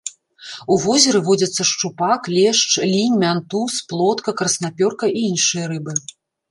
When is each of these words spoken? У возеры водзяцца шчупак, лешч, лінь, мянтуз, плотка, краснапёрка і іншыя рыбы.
У 0.75 0.77
возеры 0.85 1.19
водзяцца 1.27 1.61
шчупак, 1.73 2.21
лешч, 2.39 2.65
лінь, 2.95 3.21
мянтуз, 3.25 3.73
плотка, 3.93 4.35
краснапёрка 4.43 5.05
і 5.23 5.29
іншыя 5.31 5.65
рыбы. 5.75 5.93